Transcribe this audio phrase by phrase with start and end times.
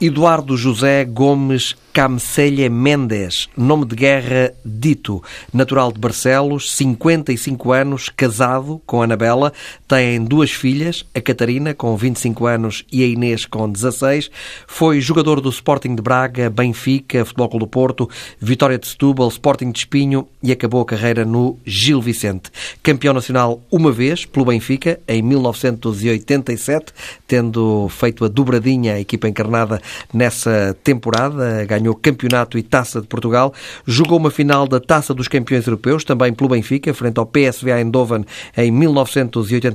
[0.00, 5.22] Eduardo José Gomes Camcelha Mendes, nome de guerra dito,
[5.52, 9.52] natural de Barcelos, 55 anos, casado com Anabela,
[9.90, 14.30] tem duas filhas, a Catarina com 25 anos e a Inês com 16,
[14.64, 18.08] foi jogador do Sporting de Braga, Benfica, Futebol Clube do Porto,
[18.38, 22.52] Vitória de Setúbal, Sporting de Espinho e acabou a carreira no Gil Vicente.
[22.84, 26.92] Campeão nacional uma vez pelo Benfica, em 1987,
[27.26, 29.82] tendo feito a dobradinha a equipa encarnada
[30.14, 33.52] nessa temporada, ganhou campeonato e taça de Portugal,
[33.84, 38.24] jogou uma final da taça dos campeões europeus, também pelo Benfica, frente ao PSV Eindhoven
[38.56, 38.70] em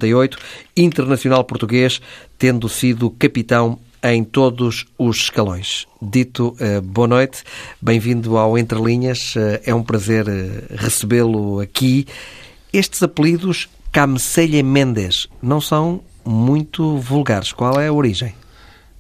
[0.06, 0.38] 1988,
[0.78, 2.02] internacional português,
[2.38, 5.88] tendo sido capitão em todos os escalões.
[6.02, 7.44] Dito, uh, boa noite,
[7.82, 12.06] bem-vindo ao Entre Linhas, uh, é um prazer uh, recebê-lo aqui.
[12.72, 17.52] Estes apelidos, Camcelha Mendes, não são muito vulgares.
[17.52, 18.36] Qual é a origem?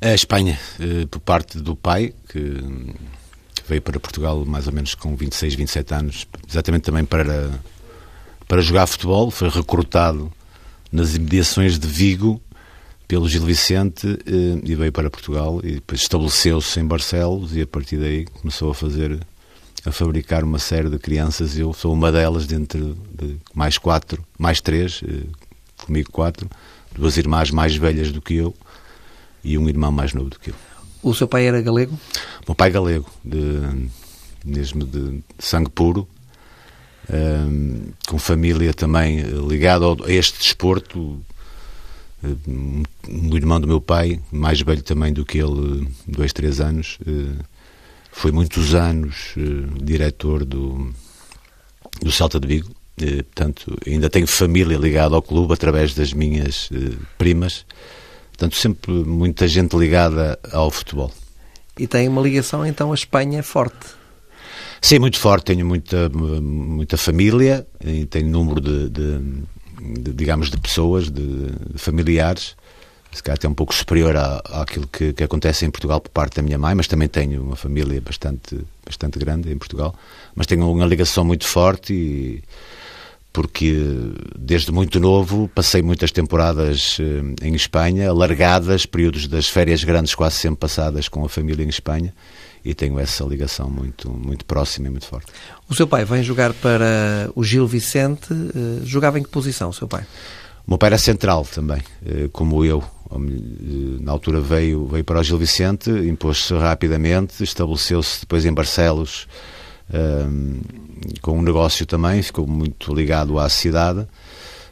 [0.01, 2.61] A Espanha, eh, por parte do pai, que
[3.67, 7.49] veio para Portugal mais ou menos com 26, 27 anos, exatamente também para,
[8.47, 10.31] para jogar futebol, foi recrutado
[10.95, 12.41] nas imediações de Vigo
[13.07, 17.67] pelo Gil Vicente eh, e veio para Portugal e depois estabeleceu-se em Barcelos e a
[17.67, 19.19] partir daí começou a fazer
[19.85, 24.61] a fabricar uma série de crianças eu sou uma delas dentro de mais quatro mais
[24.61, 25.27] três eh,
[25.85, 26.49] comigo quatro
[26.95, 28.55] duas irmãs mais velhas do que eu
[29.43, 30.55] e um irmão mais novo do que eu.
[31.03, 31.97] O seu pai era galego?
[32.47, 33.61] Meu pai é galego, de,
[34.43, 36.07] mesmo de sangue puro,
[38.07, 41.21] com família também ligada a este desporto.
[42.23, 46.97] Um, um irmão do meu pai, mais velho também do que ele, dois, três anos,
[47.01, 47.43] uh,
[48.11, 49.35] foi muitos anos
[49.79, 50.91] diretor do,
[52.01, 52.69] do Salta de Vigo.
[52.97, 56.69] Portanto, ainda tenho família ligada ao clube através das minhas
[57.17, 57.65] primas
[58.35, 61.09] Portanto, sempre muita gente ligada ao futebol.
[61.79, 63.87] E tem uma ligação então à Espanha forte?
[64.85, 65.45] Sim, muito forte.
[65.45, 67.65] Tenho muita, muita família,
[68.11, 69.19] tenho número de, de,
[69.81, 72.55] de digamos, de pessoas, de, de, familiares,
[73.11, 76.35] se calhar até um pouco superior à, àquilo que, que acontece em Portugal por parte
[76.35, 79.95] da minha mãe, mas também tenho uma família bastante, bastante grande em Portugal.
[80.35, 82.43] Mas tenho uma ligação muito forte e
[83.33, 83.75] porque
[84.37, 90.35] desde muito novo passei muitas temporadas eh, em Espanha, alargadas, períodos das férias grandes quase
[90.35, 92.13] sempre passadas com a família em Espanha
[92.65, 95.31] e tenho essa ligação muito, muito próxima e muito forte.
[95.69, 99.73] O seu pai vem jogar para o Gil Vicente, eh, jogava em que posição o
[99.73, 100.03] seu pai?
[100.65, 102.83] O meu pai era central também, eh, como eu.
[104.01, 109.27] Na altura veio, veio para o Gil Vicente, impôs-se rapidamente, estabeleceu-se depois em Barcelos,
[109.93, 110.61] um,
[111.21, 114.07] com um negócio também, ficou muito ligado à cidade.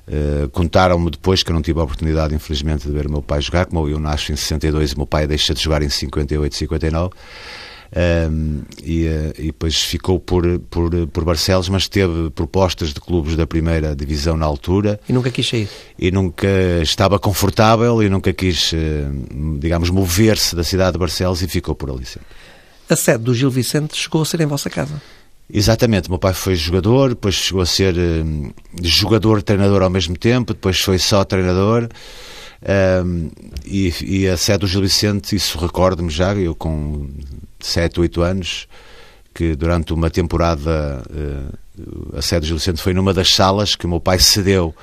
[0.06, 3.40] Uh, Contaram-me depois que eu não tive a oportunidade, infelizmente, de ver o meu pai
[3.40, 3.68] jogar.
[3.68, 7.14] Como eu nasço em 62 e o meu pai deixa de jogar em 58, 59.
[7.96, 13.36] Um, e, uh, e depois ficou por, por, por Barcelos, mas teve propostas de clubes
[13.36, 15.00] da primeira divisão na altura.
[15.08, 15.70] E nunca quis sair?
[15.98, 16.48] E nunca
[16.82, 21.92] estava confortável e nunca quis, uh, digamos, mover-se da cidade de Barcelos e ficou por
[21.92, 22.28] ali sempre.
[22.90, 25.00] A sede do Gil Vicente chegou a ser em vossa casa?
[25.52, 28.52] Exatamente, meu pai foi jogador, depois chegou a ser um,
[28.82, 31.90] jogador-treinador ao mesmo tempo, depois foi só treinador.
[33.06, 33.30] Um,
[33.66, 37.10] e, e, a sede do Gil Vicente, isso recordo-me já, eu com
[37.66, 38.68] 7, 8 anos,
[39.34, 43.86] que durante uma temporada uh, a sede do Gil Vicente foi numa das salas que
[43.86, 44.76] o meu pai cedeu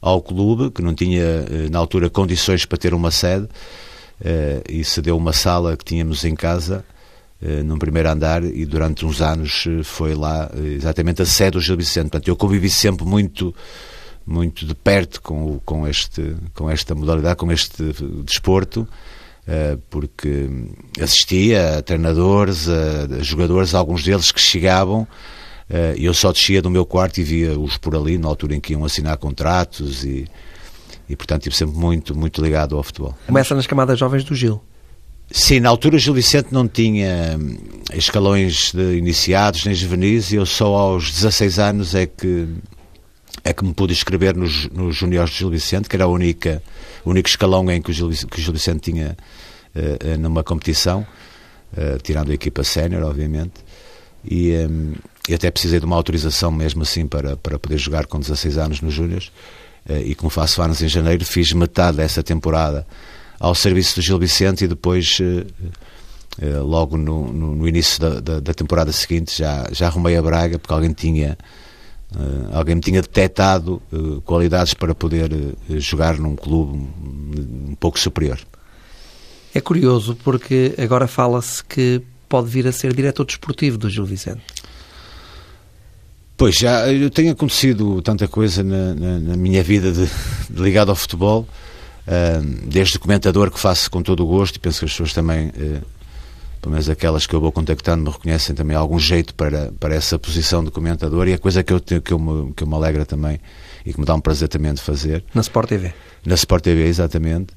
[0.00, 4.84] ao clube, que não tinha uh, na altura condições para ter uma sede, uh, e
[4.84, 6.84] cedeu uma sala que tínhamos em casa
[7.44, 11.52] eh, num primeiro andar e durante uns anos eh, foi lá eh, exatamente a sede
[11.52, 12.04] do Gil Vicente.
[12.04, 13.54] Portanto, eu convivi sempre muito
[14.26, 17.92] muito de perto com, com, este, com esta modalidade, com este
[18.24, 18.88] desporto,
[19.90, 20.48] porque
[21.00, 25.06] assistia a treinadores, a, jogadores, alguns deles que chegavam
[25.96, 28.72] e eu só descia do meu quarto e via-os por ali, na altura em que
[28.72, 30.26] iam assinar contratos e,
[31.08, 33.14] e portanto, estive sempre muito, muito ligado ao futebol.
[33.26, 34.62] Começa nas camadas jovens do Gil.
[35.30, 37.56] Sim, na altura o Gil Vicente não tinha hum,
[37.92, 42.48] escalões de iniciados nem juvenis e eu só aos 16 anos é que
[43.42, 46.62] é que me pude inscrever nos, nos juniores do Gil Vicente, que era a única,
[47.04, 49.16] o único escalão em que o Gil, que o Gil Vicente tinha
[49.74, 51.06] uh, numa competição,
[51.72, 53.54] uh, tirando a equipa sénior, obviamente,
[54.24, 54.94] e, um,
[55.28, 58.80] e, até precisei de uma autorização mesmo assim para, para poder jogar com 16 anos
[58.80, 59.30] nos júniores,
[59.88, 62.86] uh, e como faço anos em janeiro, fiz metade dessa temporada
[63.38, 65.18] ao serviço do Gil Vicente e depois,
[66.40, 70.22] eh, logo no, no, no início da, da, da, temporada seguinte, já, já arrumei a
[70.22, 71.38] Braga porque alguém tinha.
[72.14, 77.74] Uh, alguém me tinha detectado uh, qualidades para poder uh, jogar num clube um, um,
[77.74, 78.38] pouco superior.
[79.52, 84.42] É curioso porque agora fala-se que pode vir a ser diretor desportivo do Gil Vicente.
[86.36, 90.06] Pois, já eu tenho acontecido tanta coisa na, na, na minha vida de,
[90.50, 91.48] de ligado ao futebol,
[92.64, 95.52] desde comentador que faço com todo o gosto e penso que as pessoas também,
[96.64, 100.18] pelo menos aquelas que eu vou contactando, me reconhecem também algum jeito para, para essa
[100.18, 103.04] posição de comentador e a coisa que eu, que, eu me, que eu me alegra
[103.04, 103.38] também
[103.84, 105.22] e que me dá um prazer também de fazer.
[105.34, 105.92] Na Sport TV?
[106.24, 107.48] Na Sport TV, exatamente.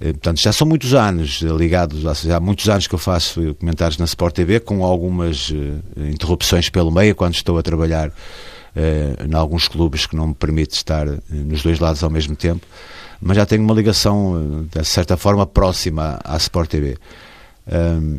[0.00, 4.06] Eh, portanto, já são muitos anos ligados, há muitos anos que eu faço comentários na
[4.06, 5.54] Sport TV, com algumas uh,
[5.98, 8.12] interrupções pelo meio, quando estou a trabalhar uh,
[9.30, 12.66] em alguns clubes que não me permite estar nos dois lados ao mesmo tempo,
[13.20, 16.96] mas já tenho uma ligação, de certa forma, próxima à Sport TV.
[17.70, 18.18] Um,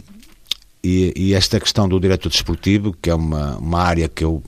[0.85, 4.43] e, e, esta questão do diretor desportivo, que é uma, uma área que eu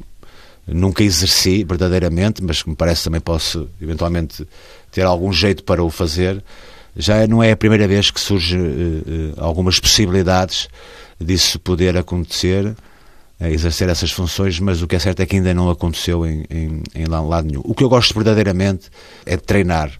[0.67, 4.47] nunca exerci verdadeiramente, mas que me parece também posso eventualmente
[4.91, 6.43] ter algum jeito para o fazer,
[6.95, 10.67] já não é a primeira vez que surge uh, uh, algumas possibilidades
[11.19, 15.55] disso poder acontecer, uh, exercer essas funções, mas o que é certo é que ainda
[15.55, 17.61] não aconteceu em, em, em lado nenhum.
[17.63, 18.89] O que eu gosto verdadeiramente
[19.25, 19.91] é de treinar.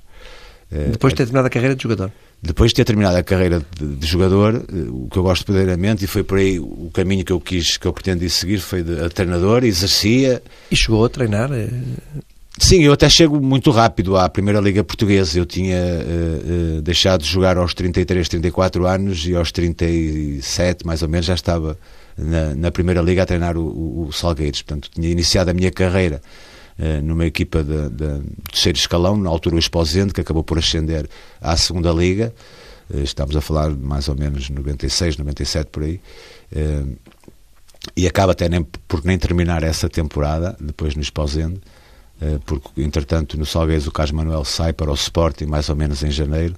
[0.69, 2.12] Depois de ter terminado a carreira de jogador?
[2.42, 6.07] Depois de ter terminado a carreira de, de, jogador, o que eu gosto verdadeiramente, e
[6.07, 9.10] foi por aí o caminho que eu quis, que eu pretendi seguir, foi de a
[9.10, 10.42] treinador, exercia.
[10.69, 11.50] E chegou a treinar?
[12.60, 15.38] Sim, eu até chego muito rápido à Primeira Liga Portuguesa.
[15.38, 21.04] Eu tinha uh, uh, deixado de jogar aos 33, 34 anos e aos 37, mais
[21.04, 21.78] ou menos, já estava
[22.18, 24.63] na, na Primeira Liga a treinar o, o, o, Salgueiros.
[24.63, 26.19] Portanto, tinha iniciado a minha carreira
[27.03, 28.21] numa equipa de, de,
[28.51, 31.09] terceiro escalão, na altura o Esposende, que acabou por ascender
[31.41, 32.33] à Segunda Liga.
[33.03, 36.00] estamos a falar de mais ou menos 96, 97 por aí.
[37.95, 41.59] e acaba até nem, por nem terminar essa temporada, depois no Esposende.
[42.19, 46.01] Eh, porque entretanto no Salgueiros o Carlos Manuel sai para o Sporting mais ou menos
[46.01, 46.56] em janeiro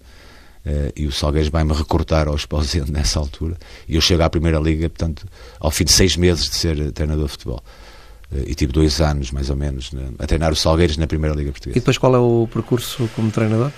[0.66, 4.58] eh, e o Salgueiros vai-me recortar ao Esposende nessa altura e eu chego à Primeira
[4.58, 5.28] Liga, portanto,
[5.60, 7.70] ao fim de seis meses de ser treinador de futebol eh,
[8.32, 11.78] e tive dois anos mais ou menos a treinar o Salgueiros na Primeira Liga Portuguesa.
[11.78, 13.72] E depois qual é o percurso como treinador?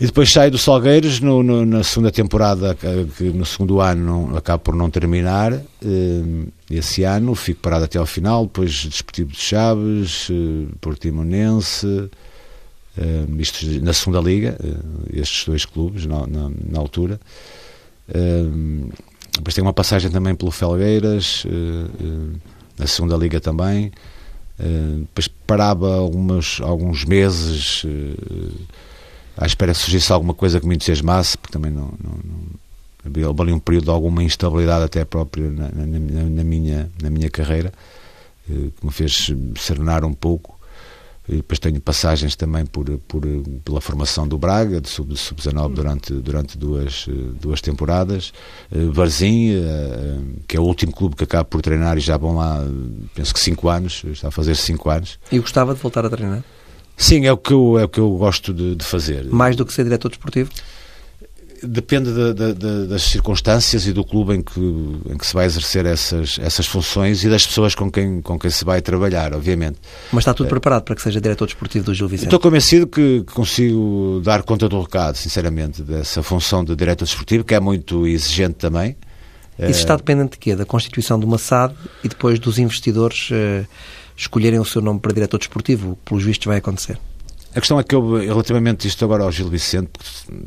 [0.00, 4.62] E depois saio do Salgueiros no, no, na segunda temporada, que no segundo ano acabo
[4.62, 5.52] por não terminar.
[5.52, 12.08] Eh, esse ano fico parado até ao final, depois Desportivo de Chaves, eh, Portimonense,
[12.96, 14.56] eh, isto na segunda liga,
[15.12, 17.18] estes dois clubes na, na, na altura.
[19.36, 21.44] Depois tenho uma passagem também pelo Felgueiras,
[22.78, 23.92] na segunda liga também.
[25.00, 27.84] Depois parava algumas, alguns meses
[29.38, 32.38] à espera que surgisse alguma coisa que me entusiasmasse, porque também não, não, não
[33.06, 37.30] havia ali um período de alguma instabilidade até própria na, na, na minha, na minha
[37.30, 37.72] carreira,
[38.50, 40.57] eh, que me fez serenar um pouco.
[41.28, 43.22] E depois tenho passagens também por, por,
[43.62, 47.06] pela formação do Braga, de sub-19 sub durante, durante duas,
[47.38, 48.32] duas temporadas.
[48.92, 52.36] Varzim, eh, eh, que é o último clube que acabo por treinar e já vão
[52.36, 52.64] lá,
[53.14, 55.18] penso que 5 anos, está a fazer 5 anos.
[55.30, 56.42] E gostava de voltar a treinar?
[56.96, 59.24] Sim, é o que eu, é o que eu gosto de, de fazer.
[59.26, 60.50] Mais do que ser diretor desportivo?
[61.62, 65.46] Depende de, de, de, das circunstâncias e do clube em que, em que se vai
[65.46, 69.78] exercer essas, essas funções e das pessoas com quem, com quem se vai trabalhar, obviamente.
[70.12, 70.50] Mas está tudo é.
[70.50, 72.26] preparado para que seja diretor desportivo do Gil Vicente?
[72.26, 77.54] Estou convencido que consigo dar conta do recado, sinceramente, dessa função de diretor desportivo, que
[77.54, 78.96] é muito exigente também.
[79.58, 80.54] Isso está dependente de quê?
[80.54, 81.74] Da constituição de uma SAD
[82.04, 83.66] e depois dos investidores uh,
[84.16, 86.98] escolherem o seu nome para diretor desportivo, o que pelos vistos vai acontecer?
[87.58, 89.90] A questão é que eu, relativamente isto agora ao Gil Vicente,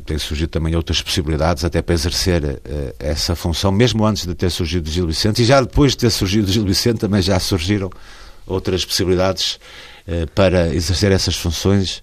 [0.06, 2.58] tem surgido também outras possibilidades até para exercer uh,
[2.98, 6.50] essa função, mesmo antes de ter surgido Gil Vicente, e já depois de ter surgido
[6.50, 7.90] Gil Vicente também já surgiram
[8.46, 9.58] outras possibilidades
[10.08, 12.02] uh, para exercer essas funções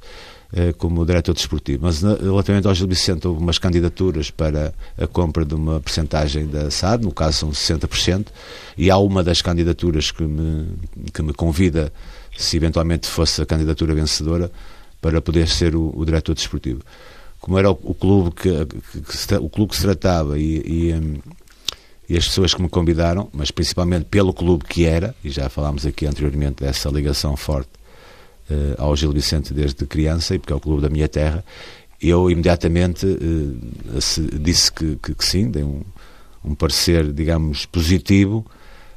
[0.53, 1.85] uh, como diretor desportivo.
[1.87, 6.69] Mas relativamente ao Gil Vicente houve umas candidaturas para a compra de uma percentagem da
[6.69, 8.27] SAD, no caso são 60%,
[8.77, 10.67] e há uma das candidaturas que me,
[11.11, 11.91] que me convida,
[12.37, 14.51] se eventualmente fosse a candidatura vencedora,
[15.01, 16.81] para poder ser o, o diretor desportivo.
[17.39, 20.61] Como era o, o clube que, que, que se, o clube que se tratava e,
[20.65, 21.19] e, um,
[22.09, 25.85] e, as pessoas que me convidaram, mas principalmente pelo clube que era, e já falámos
[25.85, 27.69] aqui anteriormente dessa ligação forte
[28.49, 31.43] uh, ao Gil Vicente desde criança, e porque é o clube da minha terra,
[32.01, 35.81] eu imediatamente uh, disse que, que, que, sim, dei um,
[36.43, 38.45] um parecer, digamos, positivo,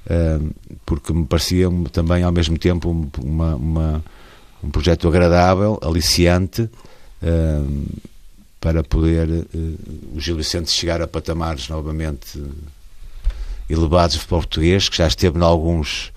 [0.06, 0.54] uh,
[0.84, 2.90] porque me parecia também ao mesmo tempo
[3.20, 4.04] uma, uma
[4.62, 7.86] um projeto agradável, aliciante, uh,
[8.60, 9.46] para poder uh,
[10.14, 12.40] o Gil Vicente chegar a patamares novamente
[13.68, 16.12] elevados de futebol português, que já esteve em alguns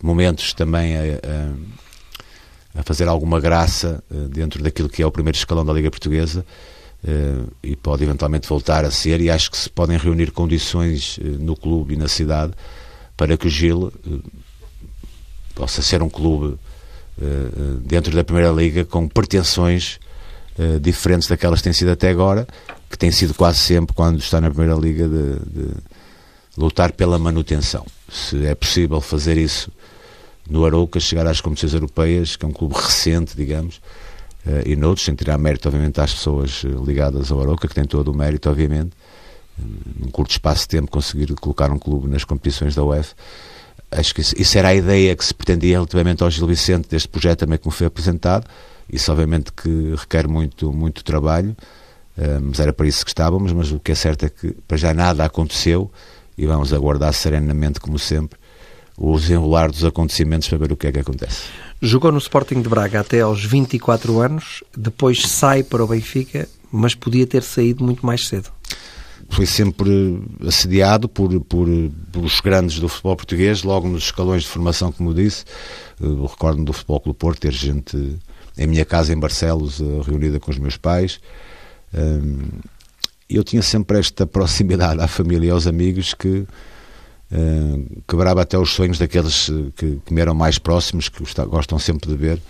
[0.00, 5.36] momentos também a, a, a fazer alguma graça uh, dentro daquilo que é o primeiro
[5.36, 6.44] escalão da Liga Portuguesa,
[7.62, 11.94] e pode eventualmente voltar a ser, e acho que se podem reunir condições no clube
[11.94, 12.52] e na cidade
[13.16, 13.92] para que o Gil
[15.54, 16.58] possa ser um clube
[17.82, 19.98] dentro da Primeira Liga com pretensões
[20.80, 22.46] diferentes daquelas que têm sido até agora,
[22.90, 25.74] que tem sido quase sempre, quando está na Primeira Liga, de, de
[26.56, 27.86] lutar pela manutenção.
[28.10, 29.70] Se é possível fazer isso
[30.48, 33.80] no Arouca, chegar às competições europeias, que é um clube recente, digamos,
[34.64, 38.08] e noutros, sem tirar mérito, obviamente, às pessoas eh, ligadas ao Arouca, que têm todo
[38.08, 38.92] o mérito, obviamente,
[39.58, 43.14] num curto espaço de tempo, conseguir colocar um clube nas competições da UEFA.
[43.90, 47.40] Acho que isso, era a ideia que se pretendia relativamente ao Gil Vicente, deste projeto
[47.40, 48.46] também me foi apresentado.
[48.90, 51.56] Isso, obviamente, que requer muito, muito trabalho,
[52.16, 53.52] uh, mas era para isso que estávamos.
[53.52, 55.90] Mas o que é certo é que, para já, nada aconteceu
[56.36, 58.38] e vamos aguardar serenamente, como sempre,
[58.96, 61.44] o desenrolar dos acontecimentos para ver o que é que acontece.
[61.80, 66.94] Jogou no Sporting de Braga até aos 24 anos, depois sai para o Benfica, mas
[66.94, 68.50] podia ter saído muito mais cedo.
[69.28, 71.68] Foi sempre assediado por, por,
[72.10, 75.44] por os grandes do futebol português, logo nos escalões de formação, como disse.
[76.00, 78.18] Recordo-me do Futebol Clube Porto ter gente
[78.56, 81.20] em minha casa em Barcelos, eh, reunida com os meus pais.
[83.28, 86.46] Eu tinha sempre esta proximidade à família e aos amigos que
[88.06, 92.08] quebrava até os sonhos daqueles eh, que, que me eram mais próximos, que gostam sempre
[92.08, 92.40] de ver.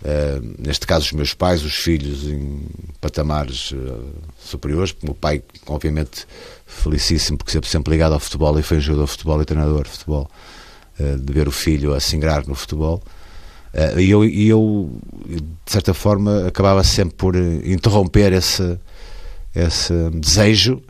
[0.00, 2.60] Uh, neste caso, os meus pais, os filhos em
[3.00, 4.04] patamares uh,
[4.38, 4.92] superiores.
[5.02, 6.26] O meu pai, obviamente,
[6.66, 9.84] felicíssimo, porque sempre, sempre ligado ao futebol e foi um jogador de futebol e treinador
[9.84, 10.30] de futebol,
[10.98, 13.00] de ver o filho a singrar no futebol.
[13.96, 18.78] e eu, e eu, de certa forma, acabava sempre por interromper esse,
[19.54, 20.82] esse desejo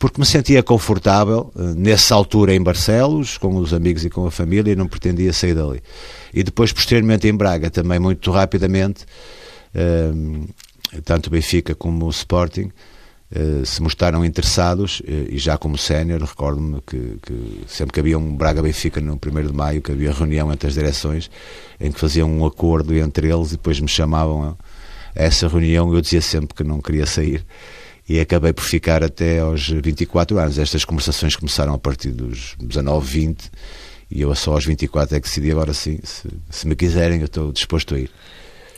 [0.00, 4.30] porque me sentia confortável uh, nessa altura em Barcelos, com os amigos e com a
[4.30, 5.82] família, e não pretendia sair dali.
[6.32, 9.04] E depois, posteriormente, em Braga, também muito rapidamente,
[9.74, 10.48] uh,
[11.04, 12.70] tanto o Benfica como o Sporting
[13.30, 18.34] uh, se mostraram interessados, e já como sénior, recordo-me que, que, sempre que havia um
[18.34, 21.30] Braga-Benfica no 1 de maio, que havia reunião entre as direções,
[21.78, 24.56] em que faziam um acordo entre eles e depois me chamavam a
[25.14, 27.44] essa reunião, eu dizia sempre que não queria sair
[28.08, 30.58] e acabei por ficar até aos 24 anos.
[30.58, 33.50] Estas conversações começaram a partir dos 19, 20
[34.10, 37.26] e eu só aos 24 é que decidi agora sim, se, se me quiserem eu
[37.26, 38.10] estou disposto a ir.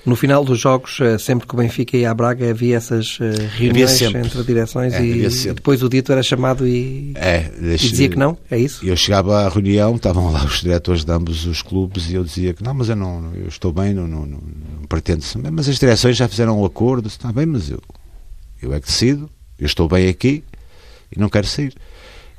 [0.04, 3.48] No final dos jogos, eh, sempre que o Benfica ia à Braga, havia essas eh,
[3.56, 8.08] reuniões entre direções é, e, depois o dito era chamado e, é, deixe, e, dizia
[8.08, 8.36] que não?
[8.50, 8.84] É isso?
[8.84, 12.52] Eu chegava à reunião, estavam lá os diretores de ambos os clubes e eu dizia
[12.52, 15.24] que não, mas eu não, eu estou bem, não, não, não, não pretendo.
[15.52, 17.80] Mas as direções já fizeram um acordo, está bem, mas eu
[18.62, 19.28] eu é que decido,
[19.58, 20.44] eu estou bem aqui
[21.14, 21.74] e não quero sair.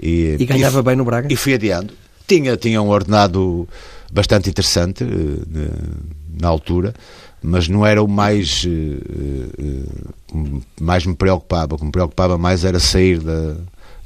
[0.02, 1.32] E, e ganhava e, bem no Braga?
[1.32, 1.94] E fui adiando.
[2.26, 3.68] Tinha, tinha um ordenado
[4.12, 5.10] bastante interessante uh,
[6.40, 6.94] na altura,
[7.42, 8.68] mas não era o mais, uh,
[10.34, 11.76] uh, mais me preocupava.
[11.76, 13.58] O que me preocupava mais era sair da,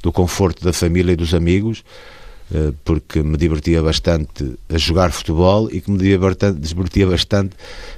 [0.02, 1.84] do conforto da família e dos amigos,
[2.82, 7.54] porque me divertia bastante a jogar futebol e que me divertia bastante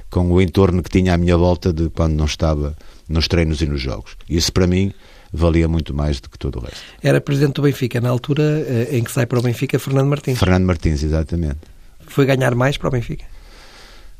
[0.09, 2.75] com o entorno que tinha à minha volta de quando não estava
[3.11, 4.15] nos treinos e nos jogos.
[4.29, 4.93] Isso para mim
[5.31, 6.81] valia muito mais do que todo o resto.
[7.01, 10.37] Era presidente do Benfica na altura eh, em que sai para o Benfica Fernando Martins.
[10.37, 11.59] Fernando Martins, exatamente.
[12.07, 13.25] Foi ganhar mais para o Benfica?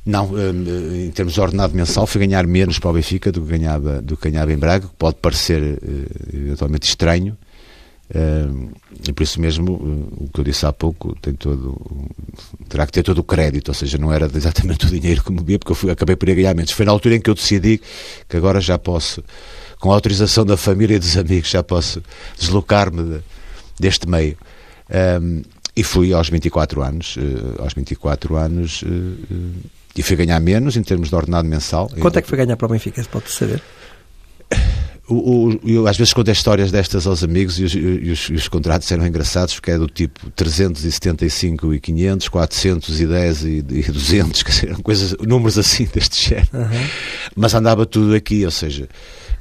[0.06, 3.50] Não, eh, em termos de ordenado mensal, foi ganhar menos para o Benfica do que
[3.50, 7.38] ganhava, do que ganhava em Braga, que pode parecer eh, eventualmente estranho,
[9.08, 11.80] e por isso mesmo, o que eu disse há pouco, tem todo,
[12.68, 15.42] terá que ter todo o crédito, ou seja, não era exatamente o dinheiro que me
[15.44, 16.72] via, porque eu fui, acabei por ir ganhar menos.
[16.72, 17.82] Foi na altura em que eu decidi
[18.28, 19.24] que agora já posso,
[19.80, 22.04] com a autorização da família e dos amigos, já posso
[22.38, 23.24] deslocar-me de,
[23.80, 24.38] deste meio.
[25.22, 25.42] Um,
[25.76, 29.54] e fui aos 24 anos, uh, aos 24 anos, uh, uh,
[29.96, 31.90] e fui ganhar menos em termos de ordenado mensal.
[32.00, 33.62] Quanto é que foi ganhar para o Benfica, se pode saber?
[35.12, 38.34] O, o, eu às vezes conto histórias destas aos amigos e os, e, os, e
[38.34, 44.42] os, contratos eram engraçados porque é do tipo 375 e 500, 410 e, e 200,
[44.44, 46.48] quer dizer, coisas, números assim deste género.
[46.54, 46.88] Uhum.
[47.36, 48.88] Mas andava tudo aqui, ou seja,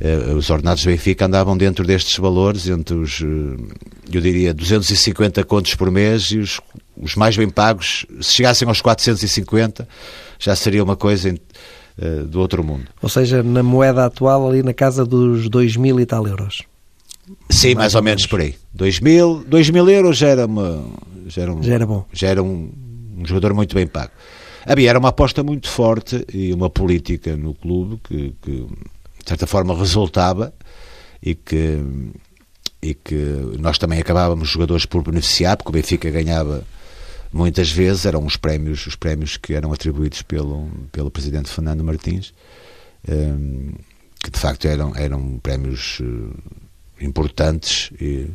[0.00, 3.76] eh, os ordenados do Benfica andavam dentro destes valores, entre os, eh,
[4.12, 6.60] eu diria, 250 contos por mês e os,
[6.96, 9.86] os mais bem pagos, se chegassem aos 450,
[10.38, 11.32] já seria uma coisa
[12.00, 12.86] uh, do outro mundo.
[13.02, 16.62] Ou seja, na moeda atual, ali na casa dos 2 mil e tal euros.
[17.48, 18.54] Sim, mais, mais ou, menos, menos por aí.
[18.72, 20.84] 2 mil, 2 mil euros já era, uma,
[21.26, 22.04] já era, um, já era bom.
[22.12, 22.72] Já era um,
[23.18, 24.12] um jogador muito bem pago.
[24.66, 29.46] Havia, era uma aposta muito forte e uma política no clube que, que de certa
[29.46, 30.52] forma resultava
[31.22, 31.80] e que,
[32.82, 33.14] e que
[33.58, 36.64] nós também acabávamos jogadores por beneficiar, porque o Benfica ganhava
[37.32, 42.32] muitas vezes eram os prémios, os prémios que eram atribuídos pelo, pelo presidente Fernando Martins,
[43.08, 43.72] um,
[44.22, 46.00] que de facto eram, eram prémios
[47.00, 48.26] importantes e,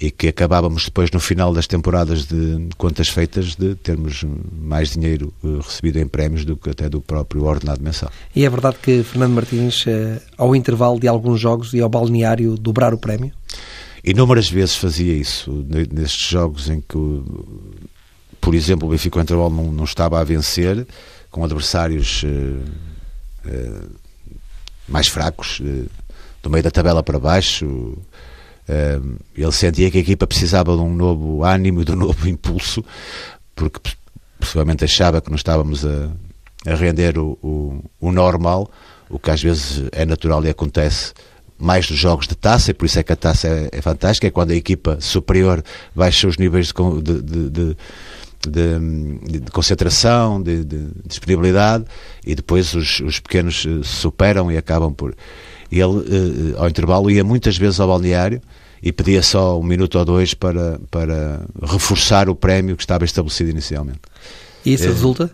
[0.00, 5.32] e que acabávamos depois no final das temporadas de contas feitas de termos mais dinheiro
[5.62, 8.10] recebido em prémios do que até do próprio ordenado mensal.
[8.34, 9.84] E é verdade que Fernando Martins,
[10.38, 13.32] ao intervalo de alguns jogos e ao balneário, dobrar o prémio?
[14.04, 17.22] Inúmeras vezes fazia isso, nestes jogos em que,
[18.44, 20.86] por exemplo, o Benfica Intervalo não, não estava a vencer,
[21.30, 23.90] com adversários uh,
[24.86, 25.88] mais fracos, uh,
[26.42, 27.96] do meio da tabela para baixo.
[29.34, 32.84] ele sentia que a equipa precisava de um novo ânimo e de um novo impulso,
[33.56, 33.80] porque
[34.38, 36.10] possivelmente achava que não estávamos a,
[36.66, 38.70] a render o, o, o normal,
[39.08, 41.14] o que às vezes é natural e acontece
[41.58, 44.26] mais dos jogos de taça, e por isso é que a taça é, é fantástica,
[44.26, 46.72] é quando a equipa superior baixa os níveis
[47.02, 47.76] de, de, de,
[48.48, 50.64] de, de concentração, de,
[51.06, 51.84] disponibilidade,
[52.26, 55.14] e depois os, os pequenos eh, superam e acabam por.
[55.70, 58.40] Ele, eh, ao intervalo, ia muitas vezes ao balneário
[58.82, 63.50] e pedia só um minuto ou dois para, para reforçar o prémio que estava estabelecido
[63.50, 64.00] inicialmente.
[64.64, 65.30] E isso é, resulta?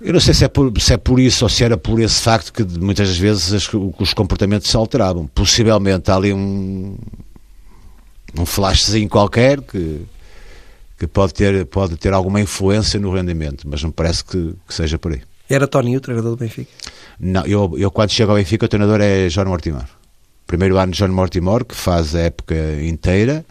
[0.00, 2.20] Eu não sei se é, por, se é por isso ou se era por esse
[2.20, 5.26] facto que muitas das vezes as, os comportamentos se alteravam.
[5.26, 6.96] Possivelmente há ali um,
[8.38, 10.02] um flashzinho qualquer que,
[10.98, 14.98] que pode, ter, pode ter alguma influência no rendimento, mas não parece que, que seja
[14.98, 15.22] por aí.
[15.48, 16.70] Era Tony o treinador do Benfica?
[17.18, 19.86] Não, eu, eu quando chego ao Benfica o treinador é John Mortimer.
[20.46, 23.44] Primeiro ano John Mortimer, que faz a época inteira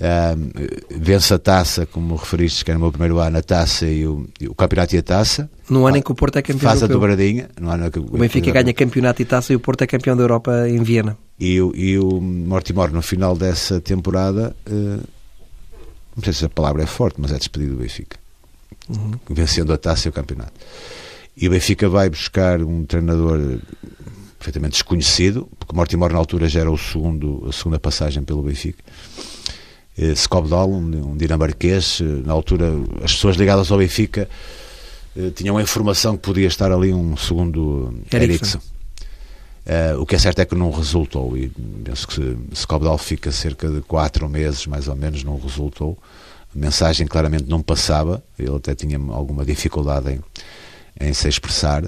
[0.00, 0.50] um,
[0.98, 4.26] vence a taça, como referiste, que era o meu primeiro ano, a taça e o,
[4.40, 5.50] e o campeonato e a taça.
[5.68, 6.96] No ano em que o Porto é campeão Faz europeu.
[6.96, 7.50] a dobradinha.
[7.60, 10.22] No ano que, o Benfica ganha campeonato e taça e o Porto é campeão da
[10.22, 11.16] Europa em Viena.
[11.38, 15.06] E, o, e o Mortimor, no final dessa temporada, uh,
[16.20, 18.18] não sei se a palavra é forte, mas é despedido do Benfica.
[18.88, 19.12] Uhum.
[19.30, 20.52] Vencendo a taça e o campeonato.
[21.36, 23.58] E o Benfica vai buscar um treinador
[24.38, 28.82] perfeitamente desconhecido, porque Mortimor na altura já era o segundo, a segunda passagem pelo Benfica
[29.96, 32.00] eh, Skobdal, um, um dinamarquês.
[32.00, 34.28] Eh, na altura, as pessoas ligadas ao Benfica
[35.16, 38.60] eh, tinham a informação que podia estar ali um segundo Ericsson.
[39.66, 41.52] Uh, o que é certo é que não resultou e
[41.84, 45.98] penso que Skobdal fica cerca de quatro meses mais ou menos, não resultou
[46.54, 51.84] a mensagem claramente não passava ele até tinha alguma dificuldade em, em se expressar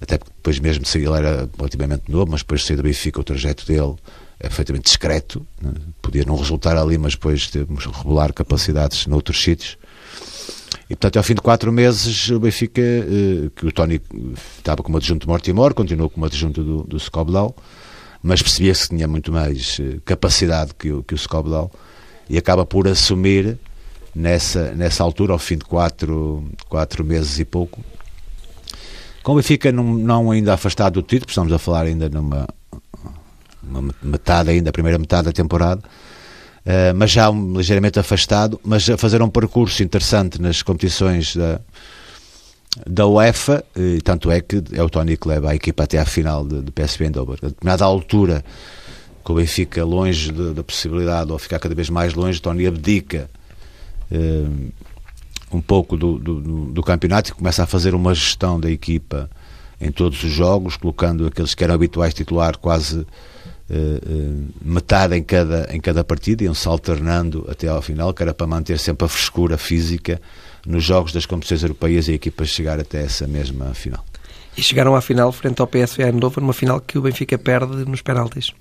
[0.00, 3.24] até porque depois mesmo ele era relativamente novo mas depois de sair do Benfica o
[3.24, 3.96] trajeto dele
[4.40, 5.72] é perfeitamente discreto, né?
[6.00, 9.76] podia não resultar ali, mas depois temos revelar capacidades noutros sítios.
[10.84, 14.00] E portanto, ao fim de quatro meses, o Benfica, eh, que o Tony
[14.58, 17.54] estava como adjunto de Mortimor, continuou como adjunto do, do Scobdal,
[18.22, 21.70] mas percebia-se que tinha muito mais eh, capacidade que o, que o Scobdal
[22.28, 23.58] e acaba por assumir
[24.14, 27.84] nessa, nessa altura, ao fim de quatro, quatro meses e pouco.
[29.22, 32.46] Com o Benfica não, não ainda afastado do título, estamos a falar ainda numa
[33.62, 35.82] uma metade ainda, a primeira metade da temporada,
[36.70, 41.60] uh, mas já um, ligeiramente afastado, mas a fazer um percurso interessante nas competições da,
[42.86, 46.04] da UEFA, e tanto é que é o Tony que leva a equipa até à
[46.04, 47.36] final de, de PSV Eindhoven.
[47.42, 48.44] A determinada altura,
[49.24, 53.28] que o Benfica longe da possibilidade, ou ficar cada vez mais longe, Tony abdica
[54.10, 54.72] uh,
[55.52, 59.28] um pouco do, do, do, campeonato e começa a fazer uma gestão da equipa
[59.80, 63.04] em todos os jogos, colocando aqueles que eram habituais titular quase
[64.60, 68.78] metade em cada, em cada partida, iam-se alternando até ao final, que era para manter
[68.78, 70.20] sempre a frescura física
[70.66, 74.04] nos jogos das competições europeias e a equipa chegar até essa mesma final.
[74.56, 78.02] E chegaram à final frente ao PSV Eindhoven, numa final que o Benfica perde nos
[78.02, 78.52] penaltis.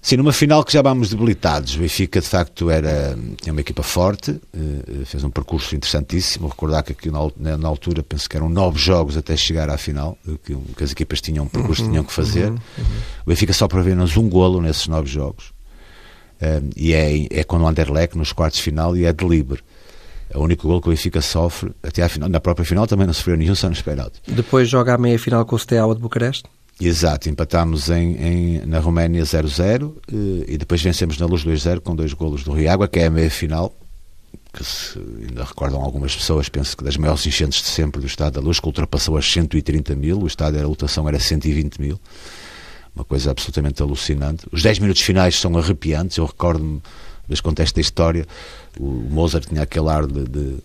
[0.00, 1.74] Sim, numa final que já vamos debilitados.
[1.74, 6.48] O Benfica, de facto, era uma equipa forte, eh, fez um percurso interessantíssimo.
[6.48, 10.56] Recordar que aqui na, altura, penso que eram nove jogos até chegar à final, que,
[10.56, 12.48] que as equipas tinham um percurso uhum, tinham que fazer.
[12.48, 12.84] Uhum, uhum.
[13.26, 15.52] O Benfica só prevê-nos um golo nesses nove jogos.
[16.40, 19.62] Um, e é, é com o Anderlecht nos quartos de final e é de livre.
[20.32, 22.28] É o único gol que o Benfica sofre até à final.
[22.28, 24.20] Na própria final também não sofreu nenhum, só nos penaltis.
[24.26, 26.44] Depois joga a meia-final com o Steaua de Bucareste?
[26.80, 31.94] Exato, empatámos em, em, na Roménia 0-0 eh, e depois vencemos na Luz 2-0 com
[31.94, 33.76] dois golos do Riagua, que é a meia-final,
[34.52, 38.34] que se ainda recordam algumas pessoas, penso que das maiores enchentes de sempre do Estado
[38.34, 42.00] da Luz, que ultrapassou as 130 mil, o estádio, a lotação era 120 mil,
[42.96, 44.46] uma coisa absolutamente alucinante.
[44.50, 46.80] Os 10 minutos finais são arrepiantes, eu recordo-me
[47.32, 48.26] dos contextos da história,
[48.78, 50.56] o Mozart tinha aquele ar de, de,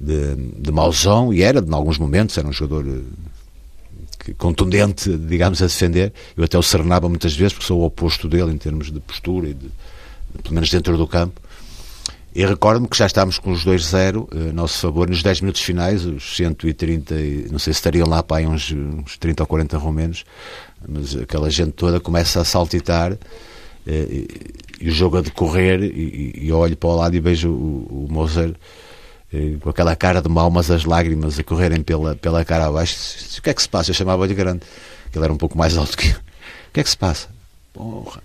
[0.00, 5.66] de, de mauzão, e era, em alguns momentos, era um jogador eh, contundente, digamos, a
[5.66, 6.12] defender.
[6.36, 9.48] Eu até o serenava muitas vezes, porque sou o oposto dele em termos de postura
[9.48, 9.68] e de,
[10.42, 11.40] pelo menos dentro do campo.
[12.34, 16.04] E recordo-me que já estávamos com os 2-0 a nosso favor nos 10 minutos finais,
[16.04, 17.14] os 130,
[17.50, 20.26] não sei se estariam lá para aí uns, uns 30 ou 40 romenos,
[20.86, 23.16] mas aquela gente toda começa a saltitar
[23.86, 24.28] e,
[24.80, 28.12] e o jogo a decorrer e, e, olho para o lado e vejo o, o
[28.12, 28.54] Moser
[29.60, 32.96] com aquela cara de mal, mas as lágrimas a correrem pela, pela cara abaixo.
[33.38, 33.90] O que é que se passa?
[33.90, 34.62] Eu chamava-lhe grande,
[35.10, 36.16] que ele era um pouco mais alto que eu.
[36.16, 37.28] O que é que se passa?
[37.72, 38.22] Porra,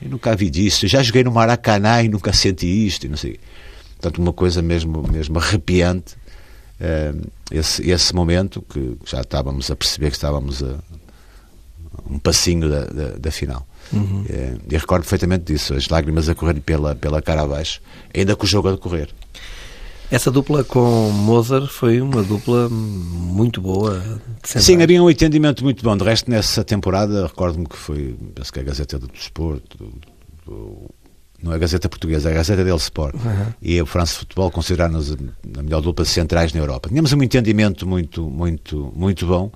[0.00, 0.84] eu nunca vi disso.
[0.84, 3.38] Eu já joguei no Maracanã e nunca senti isto e não sei.
[3.92, 6.16] Portanto, uma coisa mesmo, mesmo arrepiante.
[6.80, 10.78] Uh, esse, esse momento que já estávamos a perceber que estávamos a
[12.10, 13.66] um passinho da, da, da final.
[13.92, 14.22] Uhum.
[14.22, 17.80] Uh, e recordo perfeitamente disso, as lágrimas a correr pela, pela cara abaixo,
[18.14, 19.08] ainda com o jogo a decorrer.
[20.10, 24.20] Essa dupla com Mozart foi uma dupla muito boa.
[24.44, 25.96] Sim, havia um entendimento muito bom.
[25.96, 29.92] De resto, nessa temporada, recordo-me que foi, penso que é a Gazeta do Desporto, do,
[30.44, 30.90] do,
[31.42, 33.14] não é a Gazeta Portuguesa, é a Gazeta del Sport.
[33.14, 33.52] Uhum.
[33.60, 36.88] E o France Futebol considerar-nos a melhor dupla de centrais na Europa.
[36.88, 39.50] Tínhamos um entendimento muito, muito, muito bom.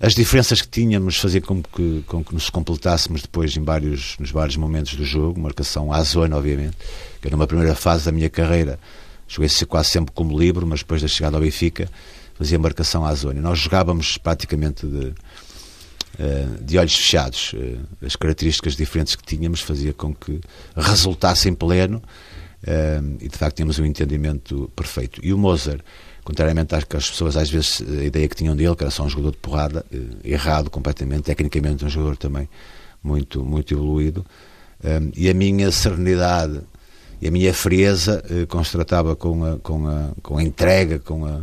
[0.00, 4.30] As diferenças que tínhamos faziam com que, com que nos completássemos depois em vários, nos
[4.30, 6.76] vários momentos do jogo, marcação à zona, obviamente,
[7.20, 8.78] que era uma primeira fase da minha carreira
[9.28, 11.88] Joguei quase sempre como livre, mas depois da chegada ao Benfica
[12.34, 13.40] fazia marcação à zona.
[13.42, 15.12] Nós jogávamos praticamente de,
[16.18, 17.52] eh, de olhos fechados.
[17.54, 20.40] Eh, as características diferentes que tínhamos fazia com que
[20.74, 22.02] resultasse em pleno
[22.66, 25.20] eh, e de facto tínhamos um entendimento perfeito.
[25.22, 25.82] E o Mozart,
[26.28, 29.02] contrariamente às que as pessoas às vezes a ideia que tinham dele, que era só
[29.02, 29.86] um jogador de porrada,
[30.22, 32.46] errado completamente, tecnicamente um jogador também
[33.02, 34.26] muito, muito evoluído,
[35.16, 36.60] e a minha serenidade
[37.18, 41.40] e a minha frieza eh, constatava com a, com, a, com a entrega, com, a,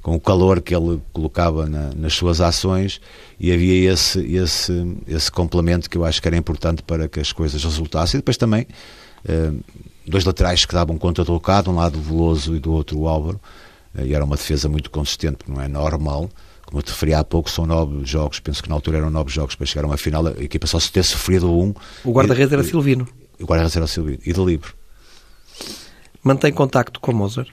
[0.00, 2.98] com o calor que ele colocava na, nas suas ações
[3.38, 7.30] e havia esse, esse, esse complemento que eu acho que era importante para que as
[7.30, 8.18] coisas resultassem.
[8.18, 8.66] E depois também
[9.28, 9.52] eh,
[10.06, 13.38] dois laterais que davam conta do recado, um lado Veloso e do outro o Álvaro,
[13.38, 13.61] eh,
[13.98, 16.30] e era uma defesa muito consistente, porque não é normal.
[16.64, 19.30] Como eu te referi há pouco, são nove jogos, penso que na altura eram nove
[19.30, 21.74] jogos para chegar a uma final, a equipa só se ter sofrido um.
[22.04, 23.06] O guarda-redes era Silvino.
[23.38, 24.72] O guarda-redes era Silvino, e de livre.
[26.22, 27.50] Mantém contacto com Mozart?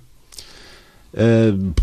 [1.13, 1.73] Uh,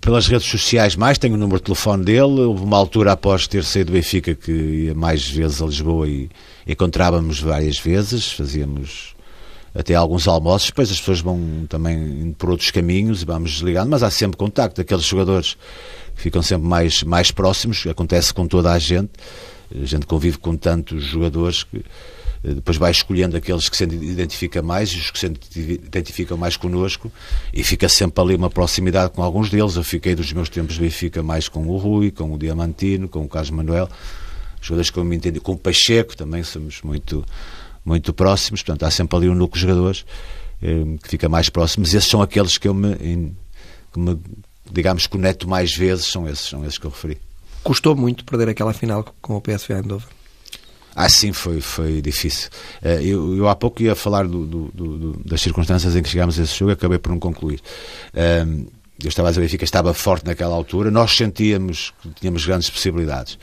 [0.00, 2.40] pelas redes sociais mais, tenho o número de telefone dele.
[2.40, 6.30] Houve uma altura após ter saído do Benfica que ia mais vezes a Lisboa e
[6.66, 9.13] encontrávamos várias vezes, fazíamos
[9.74, 14.02] até alguns almoços, depois as pessoas vão também por outros caminhos e vamos desligando, mas
[14.02, 14.80] há sempre contacto.
[14.80, 15.56] Aqueles jogadores
[16.14, 19.10] ficam sempre mais, mais próximos, acontece com toda a gente.
[19.74, 21.84] A gente convive com tantos jogadores que
[22.52, 27.10] depois vai escolhendo aqueles que se identifica mais e os que se identificam mais connosco
[27.52, 29.76] e fica sempre ali uma proximidade com alguns deles.
[29.76, 33.24] Eu fiquei dos meus tempos de Benfica mais com o Rui, com o Diamantino, com
[33.24, 33.88] o Carlos Manuel,
[34.60, 37.24] jogadores que eu me entendi, com o Pacheco também somos muito,
[37.84, 40.04] muito próximos, portanto há sempre ali um núcleo de jogadores
[40.62, 41.92] eh, que fica mais próximos.
[41.92, 42.96] Esses são aqueles que eu me,
[43.92, 44.18] que me
[44.70, 47.18] digamos, conecto mais vezes, são esses, são esses que eu referi.
[47.62, 50.08] Custou muito perder aquela final com o PSV Eindhoven?
[50.96, 52.50] Ah, sim, foi, foi difícil.
[52.82, 56.38] Eh, eu, eu há pouco ia falar do, do, do, das circunstâncias em que chegámos
[56.38, 57.60] a esse jogo e acabei por não concluir.
[58.14, 58.66] Ehm,
[59.02, 63.38] eu estava a que estava forte naquela altura, nós sentíamos que tínhamos grandes possibilidades.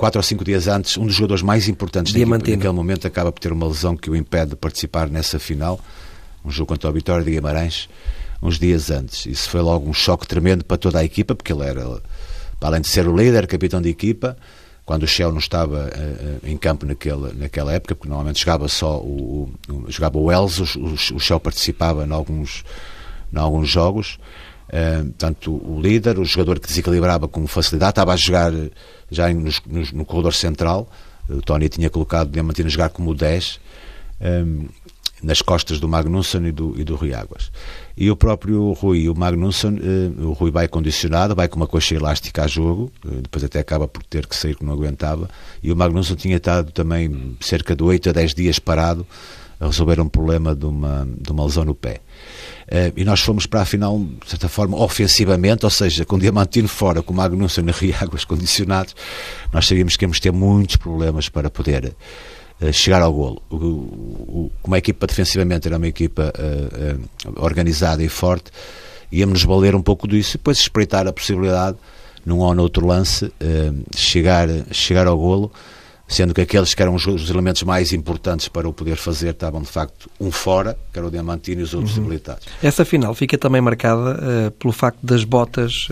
[0.00, 3.38] Quatro ou cinco dias antes, um dos jogadores mais importantes equipa, naquele momento acaba por
[3.38, 5.78] ter uma lesão que o impede de participar nessa final,
[6.42, 7.86] um jogo contra o Vitória de Guimarães,
[8.42, 9.26] uns dias antes.
[9.26, 11.84] Isso foi logo um choque tremendo para toda a equipa, porque ele era,
[12.58, 14.38] para além de ser o líder, capitão de equipa,
[14.86, 18.96] quando o Shell não estava uh, em campo naquela, naquela época, porque normalmente jogava só
[19.00, 22.64] o, o jogava o Wells, o, o Shell participava em alguns,
[23.30, 24.18] em alguns jogos.
[24.70, 28.52] Uh, portanto, o líder, o jogador que desequilibrava com facilidade, estava a jogar
[29.10, 30.88] já no, no, no corredor central.
[31.28, 33.60] O Tony tinha colocado Diamantino a jogar como 10
[35.22, 37.50] nas costas do Magnussen e do, e do Rui Águas.
[37.96, 41.94] E o próprio Rui, o Magnussen, eh, o Rui vai condicionado, vai com uma coxa
[41.94, 45.28] elástica a jogo, eh, depois até acaba por ter que sair que não aguentava,
[45.62, 49.06] e o Magnussen tinha estado também cerca de 8 a 10 dias parado
[49.58, 52.00] a resolver um problema de uma, de uma lesão no pé.
[52.66, 56.68] Uh, e nós fomos para a final, de certa forma, ofensivamente, ou seja, com Diamantino
[56.68, 58.94] fora, com o Magnussen e Rui Águas condicionados,
[59.52, 61.94] nós sabíamos que íamos ter muitos problemas para poder
[62.72, 63.42] chegar ao golo.
[64.62, 68.50] Como a equipa defensivamente era uma equipa uh, organizada e forte,
[69.10, 71.78] íamos valer um pouco disso e depois espreitar a possibilidade,
[72.24, 73.32] num ou noutro lance,
[73.96, 75.50] chegar, chegar ao golo,
[76.10, 79.62] sendo que aqueles que eram os, os, elementos mais importantes para o poder fazer estavam
[79.62, 82.04] de facto um fora, que era o Diamantino e os outros uhum.
[82.04, 82.46] habilitados.
[82.62, 85.86] Essa final fica também marcada pelo facto das botas,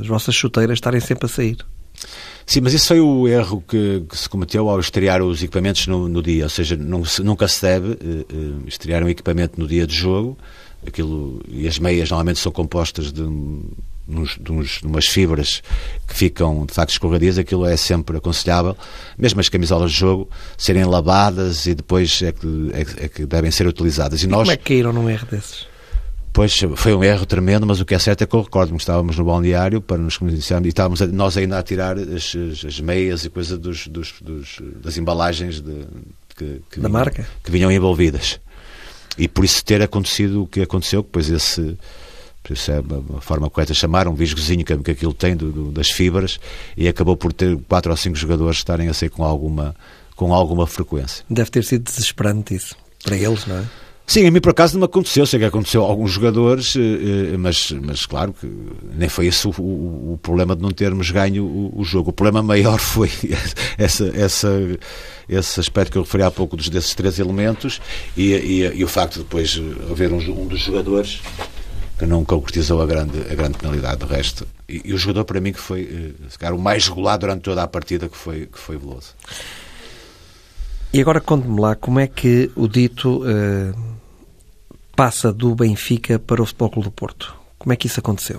[0.00, 1.56] as vossas chuteiras estarem sempre a sair.
[2.46, 6.08] Sim, mas esse foi o erro que, que se cometeu ao estrear os equipamentos no,
[6.08, 9.86] no dia, ou seja, não nunca se deve uh, uh, estrear um equipamento no dia
[9.86, 10.36] de jogo,
[10.84, 13.22] aquilo, e as meias normalmente são compostas de,
[14.18, 15.62] uns, de umas fibras
[16.06, 18.76] que ficam de facto escorregadias, aquilo é sempre aconselhável,
[19.16, 23.50] mesmo as camisolas de jogo, serem lavadas e depois é que, é, é que devem
[23.50, 24.22] ser utilizadas.
[24.22, 25.68] E, e nós, como é que caíram num erro desses?
[26.32, 28.82] Pois foi um erro tremendo, mas o que é certo é que eu recordo-me que
[28.82, 32.64] estávamos no balneário para nos conhecermos e estávamos a, nós ainda a tirar as, as,
[32.64, 35.86] as meias e coisas dos, dos, dos, das embalagens de,
[36.36, 38.40] que, que da vinham, marca que vinham envolvidas.
[39.18, 41.76] E por isso ter acontecido o que aconteceu, depois esse
[42.52, 42.78] isso é
[43.16, 46.38] a forma correta de chamar, um visgozinho que, que aquilo tem do, do, das fibras
[46.76, 49.74] e acabou por ter quatro ou cinco jogadores estarem a sair com alguma,
[50.16, 51.24] com alguma frequência.
[51.28, 53.64] Deve ter sido desesperante isso, para eles, não é?
[54.10, 56.80] Sim, a mim por acaso não me aconteceu, sei que aconteceu a alguns jogadores, eh,
[56.80, 58.52] eh, mas, mas claro que
[58.92, 62.10] nem foi esse o, o, o problema de não termos ganho o, o, jogo.
[62.10, 63.08] O problema maior foi
[63.78, 64.50] essa, essa,
[65.28, 67.80] esse aspecto que eu referi há pouco dos, desses três elementos
[68.16, 71.22] e, e, e o facto de depois haver um, um, dos jogadores
[72.00, 73.98] que não concretizou a grande, a grande penalidade.
[73.98, 77.42] do resto, e, e o jogador para mim que foi eh, o mais regulado durante
[77.42, 79.14] toda a partida que foi, que foi Veloso.
[80.92, 83.22] E agora conte-me lá como é que o dito.
[83.22, 84.00] Uh
[85.00, 87.34] passa do Benfica para o Futebol Clube do Porto.
[87.58, 88.38] Como é que isso aconteceu?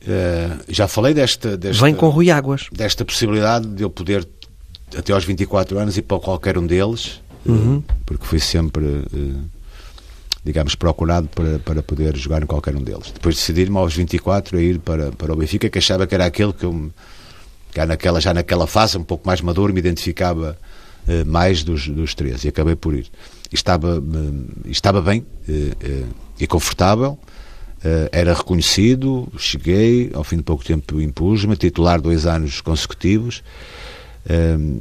[0.00, 1.84] Uh, já falei desta, desta.
[1.84, 2.68] Vem com Rui Águas.
[2.72, 4.26] Desta possibilidade de eu poder,
[4.96, 7.76] até aos 24 anos, ir para qualquer um deles, uhum.
[7.76, 8.82] uh, porque fui sempre,
[10.46, 13.10] digamos, procurado para, para poder jogar em qualquer um deles.
[13.12, 16.52] Depois decidi-me aos 24 a ir para, para o Benfica, que achava que era aquele
[16.52, 16.90] que eu,
[17.72, 20.56] que naquela, já naquela fase, um pouco mais maduro, me identificava
[21.24, 23.08] mais dos, dos três, e acabei por ir
[23.52, 26.04] estava, eh, estava bem eh, eh,
[26.40, 27.18] e confortável,
[28.10, 33.44] era reconhecido, cheguei, ao fim de pouco tempo impus-me, titular dois anos consecutivos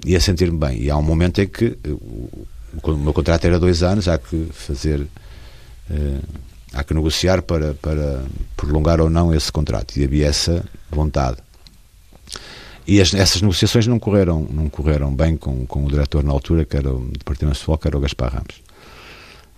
[0.04, 0.82] e a sentir-me bem.
[0.82, 1.78] E há um momento em que
[2.82, 5.06] o meu contrato era dois anos, há que fazer,
[6.74, 8.24] há que negociar para, para
[8.56, 9.98] prolongar ou não esse contrato.
[9.98, 11.38] E havia essa vontade.
[12.88, 16.66] E as, essas negociações não correram, não correram bem com, com o diretor na altura,
[16.66, 18.66] que era o Departamento de Futebol, que era o Gaspar Ramos.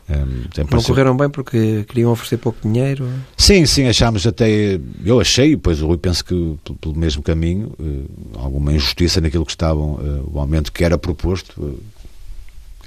[0.09, 3.09] Um, não correram bem porque queriam oferecer pouco dinheiro?
[3.35, 4.79] Sim, sim, achámos até.
[5.03, 9.51] Eu achei, pois o Rui penso que pelo mesmo caminho, uh, alguma injustiça naquilo que
[9.51, 9.99] estavam,
[10.31, 11.77] o aumento que era proposto,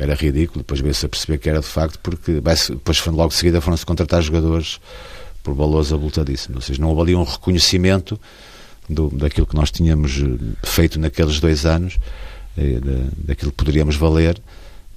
[0.00, 3.60] era ridículo, depois veio-se a perceber que era de facto, porque depois logo de seguida
[3.60, 4.80] foram-se contratar jogadores
[5.42, 6.56] por valores abultadíssimos.
[6.56, 8.18] Ou seja, não houve ali um reconhecimento
[8.88, 11.98] do, daquilo que nós tínhamos eh, feito naqueles dois anos,
[12.56, 12.80] eh,
[13.14, 14.40] daquilo que poderíamos valer,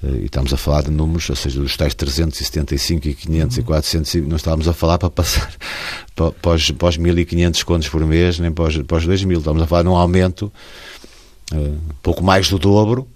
[0.02, 3.62] eh, e estamos a falar de números, ou seja, dos tais 375 e 500 uhum.
[3.62, 5.52] e 400, não estávamos a falar para passar
[6.16, 9.38] para, para, os, para os 1.500 contos por mês, nem para os, para os 2.000,
[9.38, 10.52] estamos a falar de um aumento
[11.52, 13.08] uh, pouco mais do dobro,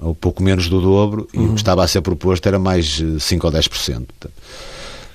[0.00, 1.40] ou pouco menos do dobro, uhum.
[1.40, 1.54] e o que uhum.
[1.54, 4.06] estava a ser proposto era mais 5 ou 10%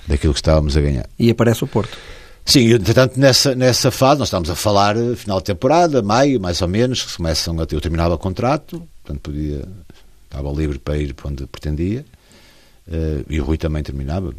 [0.06, 1.06] daquilo que estávamos a ganhar.
[1.18, 1.96] E aparece o Porto.
[2.44, 6.60] Sim, entretanto, nessa, nessa fase, nós estamos a falar eh, final de temporada, maio, mais
[6.60, 9.66] ou menos, que começam a, eu terminava o contrato, portanto podia,
[10.26, 12.04] estava livre para ir para onde pretendia,
[12.88, 14.28] uh, e o Rui também terminava.
[14.28, 14.34] Uh,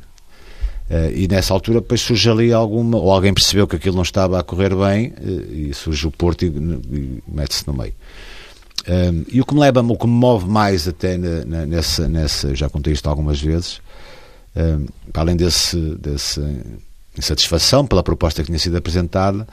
[1.15, 4.43] e nessa altura depois surge ali alguma, ou alguém percebeu que aquilo não estava a
[4.43, 7.93] correr bem, uh, e surge o Porto e, e mete-se no meio.
[9.31, 12.53] E o que me leva, o que me move mais até na, na, nessa, nessa,
[12.53, 13.81] já contei isto algumas vezes,
[15.11, 16.41] para além desse, desse
[17.17, 19.47] insatisfação pela proposta que tinha sido apresentada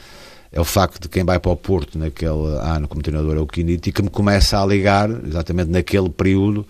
[0.52, 3.46] é o facto de quem vai para o Porto naquele ano como treinador é o
[3.46, 6.66] Quinito e que me começa a ligar, exatamente naquele período,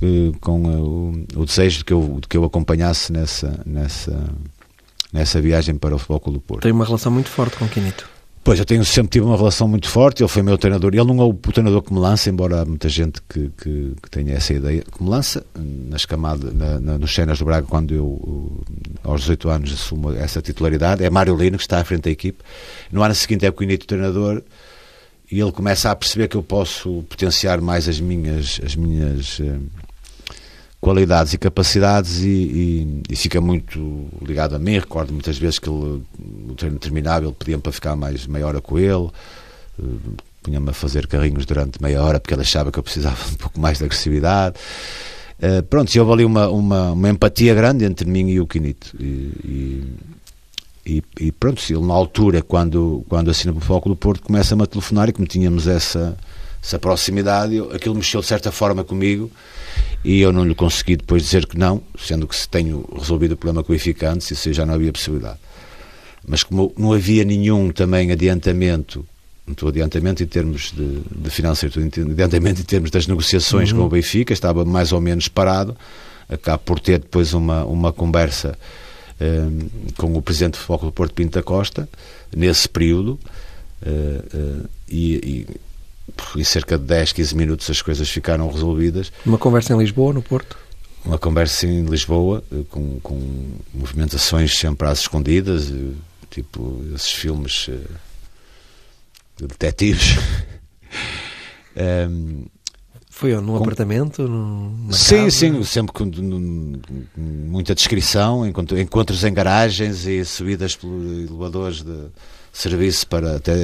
[0.00, 4.24] eh, com o, o, desejo de que, eu, de que eu acompanhasse nessa, nessa,
[5.12, 6.62] nessa viagem para o Futebol Clube do Porto.
[6.62, 8.08] Tem uma relação muito forte com o Quinito.
[8.42, 11.20] Pois, eu tenho sempre tive uma relação muito forte, ele foi meu treinador, ele não
[11.20, 14.54] é o, treinador que me lança, embora há muita gente que, que, que tenha essa
[14.54, 18.62] ideia, que me lança nas camadas, na, na, nos cenas do Braga, quando eu,
[19.04, 22.42] aos 18 anos, assumo essa titularidade, é Mário Lino, que está à frente da equipe,
[22.90, 24.42] no ano seguinte é o Quinito treinador,
[25.30, 29.58] e ele começa a perceber que eu posso potenciar mais as minhas, as minhas eh,
[30.80, 34.78] qualidades e capacidades e, e, e, fica muito ligado a mim.
[34.78, 36.02] Recordo muitas vezes que ele,
[36.48, 39.12] o treino terminava, ele pedia-me para ficar mais meia hora com ele, uh,
[40.42, 43.60] punha-me a fazer carrinhos durante meia hora porque ele achava que eu precisava um pouco
[43.60, 44.56] mais de agressividade.
[45.40, 48.96] Uh, pronto, houve ali uma, uma, uma, empatia grande entre mim e o Quinito.
[48.98, 49.84] E,
[50.86, 54.62] e, e pronto, ele na altura, quando, quando assina para o Foco do Porto, começa-me
[54.62, 56.16] a telefonar e como tínhamos essa,
[56.62, 59.30] essa proximidade, eu, aquilo mexeu de certa forma comigo
[60.04, 63.36] e eu não lhe consegui depois dizer que não, sendo que se tenho resolvido o
[63.36, 65.38] problema com o Eficantes, isso já não havia possibilidade.
[66.26, 69.04] Mas como não havia nenhum também adiantamento
[69.48, 73.78] não estou adiantamento em termos de, de estou adiantamento em termos das negociações uhum.
[73.78, 75.74] com o Benfica, estava mais ou menos parado,
[76.28, 78.58] acabo por ter depois uma, uma conversa
[79.18, 81.88] um, com o Presidente do Futebol do Porto Pinto da Costa,
[82.34, 83.18] nesse período,
[83.82, 85.46] uh, uh, e, e
[86.36, 89.12] em cerca de 10, 15 minutos as coisas ficaram resolvidas.
[89.24, 90.58] Uma conversa em Lisboa, no Porto?
[91.04, 93.18] Uma conversa em Lisboa, eh, com, com
[93.72, 95.72] movimentações sempre às escondidas,
[96.30, 97.68] tipo esses filmes
[99.38, 100.16] de detetives.
[102.10, 102.44] um,
[103.10, 103.62] Foi num com...
[103.62, 104.28] apartamento?
[104.90, 105.30] sim, casa?
[105.30, 106.10] sim, sempre com,
[107.16, 112.06] muita descrição, encontros em garagens e subidas pelos elevadores de
[112.52, 113.54] serviço para até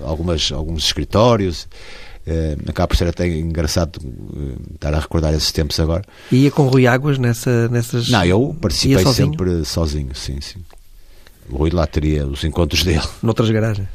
[0.00, 1.66] algumas, alguns escritórios.
[2.26, 6.04] Eh, acaba por ser até engraçado eh, estar a recordar esses tempos agora.
[6.30, 8.10] E ia com Rui Águas nessa, nessas.
[8.10, 9.28] Não, eu participei sozinho?
[9.28, 10.58] sempre sozinho, sim, sim.
[11.48, 13.00] O Rui lá teria os encontros dele.
[13.22, 13.88] Noutras garagens?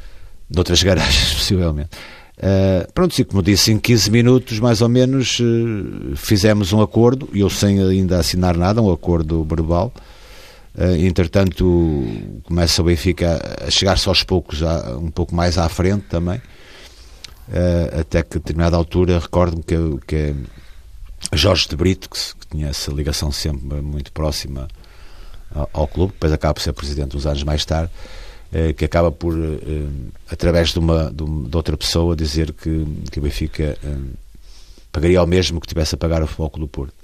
[0.50, 1.90] Noutras garagens, possivelmente.
[2.36, 7.28] Uh, pronto, e como disse, em 15 minutos mais ou menos uh, fizemos um acordo,
[7.32, 9.92] eu sem ainda assinar nada, um acordo verbal.
[10.76, 12.04] Uh, entretanto,
[12.42, 18.00] começa o Benfica a chegar-se aos poucos, já, um pouco mais à frente também, uh,
[18.00, 20.34] até que a determinada altura recordo-me que, que
[21.32, 24.66] Jorge de Brito, que, que, tinha essa ligação sempre muito próxima
[25.54, 27.92] ao, ao, clube, depois acaba por ser presidente uns anos mais tarde,
[28.52, 29.32] uh, que acaba por,
[30.28, 33.78] através de, uma, de, uma, de, outra pessoa, dizer que, que o Benfica
[34.90, 36.94] pagaria ao mesmo que tivesse a pagar o Futebol do Porto.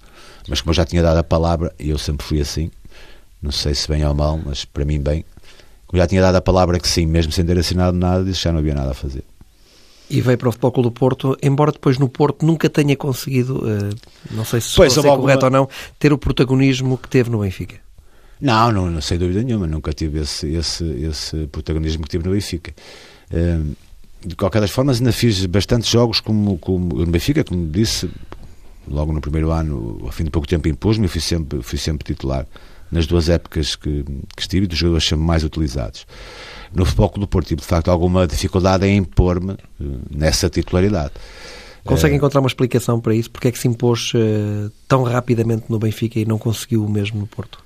[0.48, 2.68] Mas como eu já tinha dado a palavra, e eu sempre fui assim,
[3.42, 5.24] não sei se bem ou mal, mas para mim bem.
[5.86, 8.52] Como já tinha dado a palavra que sim, mesmo sem ter assinado nada, disse já
[8.52, 9.24] não havia nada a fazer.
[10.08, 13.58] E veio para o Futebol Clube do Porto, embora depois no Porto nunca tenha conseguido,
[13.58, 13.94] uh,
[14.32, 17.76] não sei se pois, é correto ou não, ter o protagonismo que teve no Benfica.
[18.40, 22.32] Não, não, não sem dúvida nenhuma, nunca tive esse, esse, esse protagonismo que tive no
[22.32, 22.74] Benfica.
[23.32, 23.76] Uh,
[24.26, 28.10] de qualquer das formas, ainda fiz bastantes jogos como, como no Benfica, como disse,
[28.88, 32.46] logo no primeiro ano, ao fim de pouco tempo impus-me fui sempre, fui sempre titular
[32.90, 34.04] nas duas épocas que,
[34.36, 36.06] que estive, dos jogadores sempre mais utilizados.
[36.74, 41.12] No Futebol do Porto tive, de facto, alguma dificuldade em impor-me eh, nessa titularidade.
[41.84, 43.30] Consegue eh, encontrar uma explicação para isso?
[43.30, 47.20] Porque é que se impôs uh, tão rapidamente no Benfica e não conseguiu o mesmo
[47.20, 47.58] no Porto?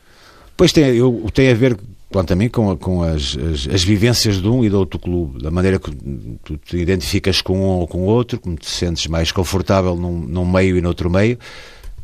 [0.57, 1.77] Pois tem, eu, tem a ver,
[2.11, 5.43] quanto a mim, com, com as, as, as, vivências de um e do outro clube,
[5.43, 5.91] da maneira que
[6.45, 10.21] tu te identificas com um ou com o outro, como te sentes mais confortável num,
[10.21, 11.39] num meio e noutro meio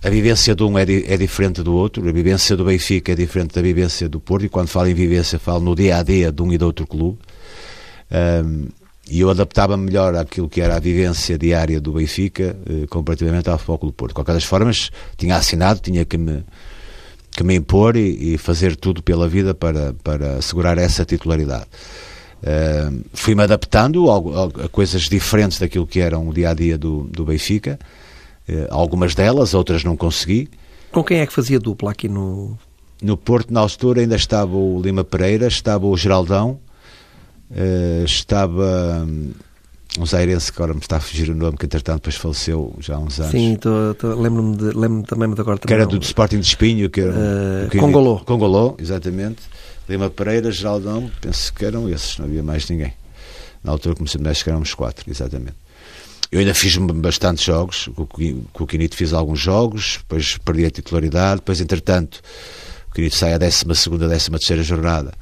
[0.03, 3.15] a vivência de um é, di é, diferente do outro, a vivência do Benfica é
[3.15, 6.33] diferente da vivência do Porto, e quando falo em vivência, falo no dia a dia
[6.33, 7.19] de um e do outro clube.
[8.11, 8.69] Um,
[9.11, 13.59] e eu adaptava melhor àquilo que era a vivência diária do Benfica uh, comparativamente ao
[13.59, 14.11] Futebol do Porto.
[14.11, 16.45] De qualquer das formas, tinha assinado, tinha que me,
[17.33, 21.67] que me impor e, e fazer tudo pela vida para, para assegurar essa titularidade.
[22.43, 27.03] Uh, Fui-me adaptando a, a, coisas diferentes daquilo que era o dia a dia do,
[27.13, 27.79] do Benfica.
[28.51, 30.49] Eh, algumas delas, outras não consegui.
[30.91, 32.59] Com quem é que fazia dupla aqui no.
[33.01, 36.59] No Porto, na altura, ainda estava o Lima Pereira, estava o Geraldão,
[37.51, 39.09] uh, estava
[39.99, 42.97] um zairense que agora me está a fugir o nome, que entretanto depois faleceu já
[42.97, 43.31] há uns anos.
[43.31, 43.57] Sim,
[44.03, 45.69] lembro-me lembro também, mas agora também.
[45.69, 47.13] Que era do, Sporting de Espinho, que era.
[47.13, 48.19] Uh, Congolô.
[48.19, 49.41] Congolô, exatamente.
[49.89, 52.93] Lima Pereira, Geraldão, penso que eram esses, não havia mais ninguém.
[53.65, 55.57] Na altura comecei a que éramos quatro, exatamente.
[56.31, 57.89] Eu ainda fiz bastantes jogos,
[58.53, 62.23] com o Quinito fiz alguns jogos, depois perdi a titularidade, depois entretanto
[62.89, 65.13] o Quinito sai a 12 segunda, 13 terceira jornada,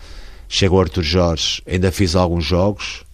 [0.48, 3.04] chega o Arthur Jorge, ainda fiz alguns jogos,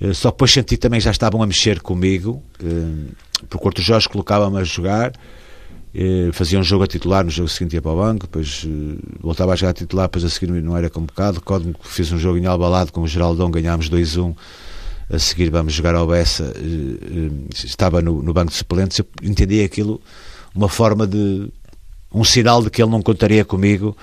[0.00, 3.12] eh, só depois senti também já estavam a mexer comigo, eh,
[3.48, 5.12] porque o Arthur Jorge colocava-me a jogar,
[5.94, 8.66] eh, fazia um jogo a titular, no jogo seguinte ia para o banco, depois
[9.20, 12.18] voltava a jogar a titular, depois a seguir não era convocado, recordo-me que fiz um
[12.18, 14.34] jogo em Albalade com o Geraldão, ganhámos 2-1,
[15.12, 19.06] a seguir vamos jogar ao Bessa, eh, eh, estava no, no banco de suplentes, eu
[19.22, 20.00] entendi aquilo
[20.54, 21.48] uma forma de.
[22.12, 23.94] um sinal de que ele não contaria comigo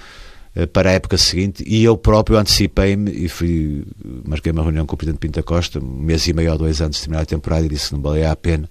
[0.56, 3.84] eh, para a época seguinte e eu próprio antecipei-me e fui,
[4.24, 7.00] marquei uma reunião com o Presidente Pinta Costa, um mês e meio ou dois antes
[7.00, 8.70] de terminar a temporada e disse que não valia a pena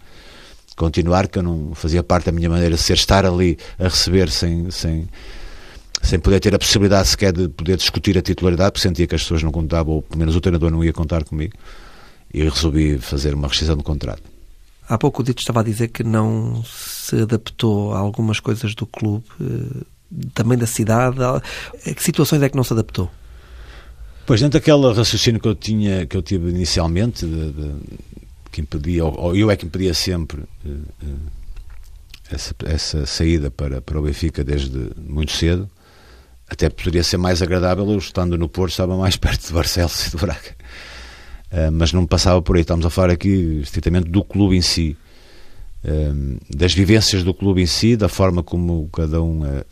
[0.77, 4.31] continuar, que eu não fazia parte da minha maneira de ser estar ali a receber
[4.31, 5.09] sem, sem,
[6.01, 9.23] sem poder ter a possibilidade sequer de poder discutir a titularidade, porque sentia que as
[9.23, 11.55] pessoas não contavam, ou pelo menos o treinador não ia contar comigo
[12.33, 14.23] e resolvi fazer uma rescisão de contrato.
[14.89, 18.87] Há pouco o Dito estava a dizer que não se adaptou a algumas coisas do
[18.87, 19.85] clube, eh,
[20.33, 21.23] também da cidade.
[21.23, 21.43] A
[21.95, 23.11] que situações é que não se adaptou?
[24.25, 27.75] Pois, dentro daquele raciocínio que eu tinha, que eu tive inicialmente, de, de,
[28.51, 31.19] que impedia, ou eu é que impedia sempre uh, uh,
[32.31, 35.69] essa, essa, saída para, para o Benfica desde muito cedo,
[36.49, 40.11] até poderia ser mais agradável eu estando no Porto, estava mais perto de Barcelos e
[40.11, 40.57] de Braga.
[41.51, 42.63] Uh, mas não passava por aí.
[42.63, 44.97] Estamos a falar aqui estritamente do clube em si,
[45.83, 49.65] uh, das vivências do clube em si, da forma como cada um uh,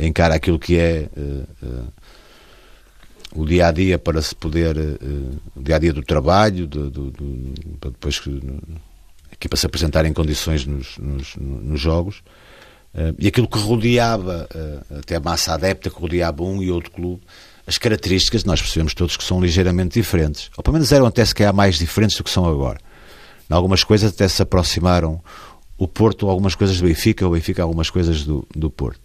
[0.00, 1.08] encara aquilo que é
[3.32, 4.76] o dia a dia para se poder,
[5.54, 8.42] o dia a dia do trabalho, do, do, do, depois que
[9.32, 12.24] aqui para se apresentar em condições nos, nos, nos jogos.
[13.20, 14.48] e aquilo que rodeava,
[14.98, 17.22] até a massa adepta que rodeava um e outro clube,
[17.70, 20.50] as características nós percebemos todos que são ligeiramente diferentes.
[20.56, 22.80] Ou pelo menos eram até se calhar mais diferentes do que são agora.
[23.48, 25.22] Em algumas coisas até se aproximaram
[25.78, 29.00] o Porto, algumas coisas do Benfica, o Benfica algumas coisas do, do Porto.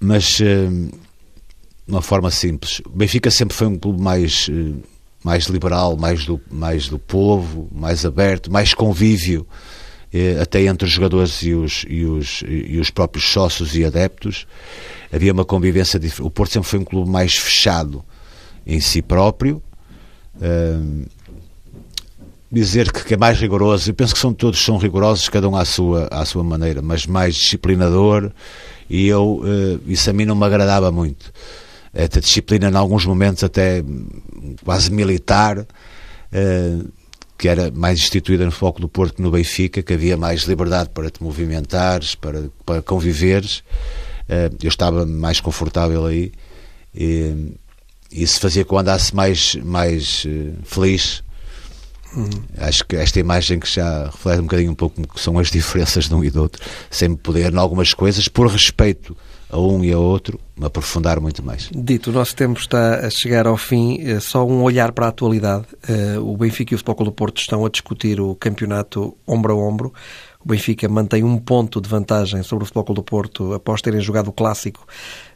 [0.00, 4.74] Mas, eh, de uma forma simples, o Benfica sempre foi um clube mais, eh,
[5.22, 9.46] mais liberal, mais do, mais do povo, mais aberto, mais convívio,
[10.40, 14.46] até entre os jogadores e os, e os, e os próprios sócios e adeptos
[15.12, 16.26] havia uma convivência diferente.
[16.26, 18.04] O Porto sempre foi um clube mais fechado
[18.66, 19.62] em si próprio.
[22.52, 25.56] Dizer que, que, é mais rigoroso, eu penso que são todos são rigorosos, cada um
[25.56, 28.30] à sua, à sua maneira, mas mais disciplinador,
[28.90, 31.32] e eu, uh, isso a mim não me agradava muito.
[31.94, 33.82] Esta disciplina, em alguns momentos, até
[34.62, 36.92] quase militar, uh,
[37.42, 40.90] que era mais instituída no foco do Porto que no Benfica, que havia mais liberdade
[40.90, 43.64] para te movimentares, para, para conviveres.
[44.28, 46.30] Eh, eu estava mais confortável aí
[46.94, 47.52] e
[48.12, 51.24] isso fazia que eu andasse mais, mais uh, feliz.
[52.14, 52.30] Uhum.
[52.58, 56.08] Acho que esta imagem que já reflete um bocadinho um pouco que são as diferenças
[56.08, 56.62] de um e do outro,
[56.92, 59.16] sem poder, em algumas coisas, por respeito
[59.52, 61.68] a um e a outro, me aprofundar muito mais.
[61.72, 65.08] Dito, o nosso tempo está a chegar ao fim, eh, só um olhar para a
[65.10, 65.66] atualidade.
[66.22, 69.92] O Benfica e o Futebol do Porto estão a discutir o campeonato ombro a ombro.
[70.44, 74.28] O Benfica mantém um ponto de vantagem sobre o Futebol do Porto após terem jogado
[74.28, 74.86] o clássico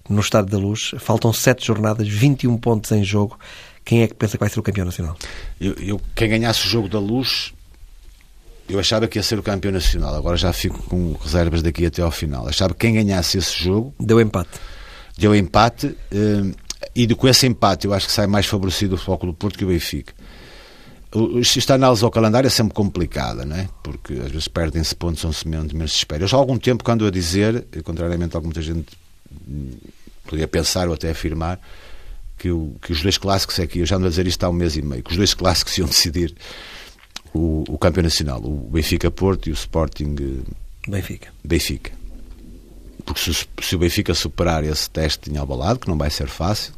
[0.08, 0.92] no Estádio da Luz.
[0.98, 3.38] Faltam sete jornadas, 21 pontos em jogo.
[3.84, 5.16] Quem é que pensa que vai ser o campeão nacional?
[5.60, 7.54] Eu, eu, quem ganhasse o jogo da Luz,
[8.68, 10.14] eu achava que ia ser o campeão nacional.
[10.14, 12.48] Agora já fico com reservas daqui até ao final.
[12.48, 13.94] Achava que quem ganhasse esse jogo.
[13.98, 14.58] Deu empate.
[15.16, 15.96] Deu empate.
[16.10, 16.54] Eh,
[16.94, 19.64] e com esse empate, eu acho que sai mais favorecido o Futebol do Porto que
[19.64, 20.12] o Benfica
[21.40, 23.68] esta análise ao calendário é sempre complicada, não é?
[23.82, 26.24] Porque às vezes perdem-se pontos ou se menos, menos se espera.
[26.24, 28.86] Eu já há algum tempo que ando a dizer, contrariamente a muita gente
[30.26, 31.60] podia pensar ou até afirmar,
[32.38, 34.50] que, o, que os dois clássicos é que eu já ando a dizer isto há
[34.50, 36.34] um mês e meio, que os dois clássicos iam decidir
[37.36, 41.28] o, o campeão nacional, o Benfica Porto e o Sporting eh, Benfica.
[41.44, 41.92] Benfica.
[43.04, 46.72] Porque se, se o Benfica superar esse teste em Albalado, que não vai ser fácil,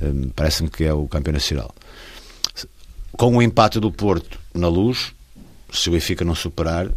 [0.00, 1.74] um, eh, parece-me que é o campeão nacional
[3.20, 5.12] com o empate do Porto na luz,
[5.70, 6.88] se o Benfica não superar,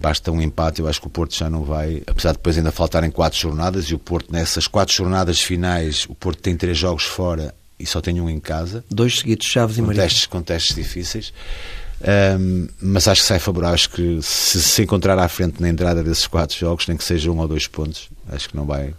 [0.00, 0.80] basta um empate.
[0.80, 3.84] Eu acho que o Porto já não vai, apesar de depois ainda faltarem quatro jornadas.
[3.90, 8.00] E o Porto, nessas quatro jornadas finais, o Porto tem três jogos fora e só
[8.00, 8.82] tem um em casa.
[8.90, 9.94] Dois seguidos, Chaves e.
[9.94, 11.30] Testes, com testes difíceis.
[12.00, 13.74] Um, mas acho que sai favorável.
[13.74, 17.30] Acho que se se encontrar à frente na entrada desses quatro jogos, nem que seja
[17.30, 18.94] um ou dois pontos, acho que não vai,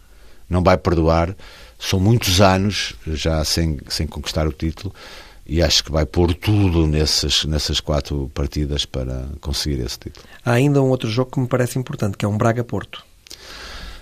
[0.50, 1.36] não vai perdoar.
[1.78, 4.94] São muitos anos já sem, sem conquistar o título
[5.50, 10.26] e acho que vai pôr tudo nessas, nessas quatro partidas para conseguir esse título.
[10.46, 13.04] Há ainda um outro jogo que me parece importante, que é um Braga-Porto.